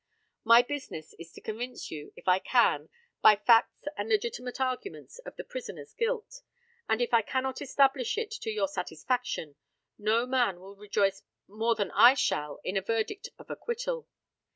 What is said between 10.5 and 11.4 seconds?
will rejoice